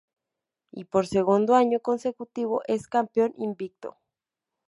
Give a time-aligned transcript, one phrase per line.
[0.71, 3.97] Y por segundo año consecutivo es campeón invicto.